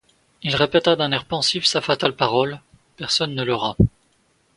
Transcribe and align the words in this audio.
Il 0.41 0.55
répéta 0.55 0.95
d’un 0.95 1.11
air 1.11 1.25
pensif 1.25 1.63
sa 1.67 1.79
fatale 1.79 2.15
parole: 2.15 2.59
Personne 2.97 3.35
ne 3.35 3.43
l’aura! 3.43 3.77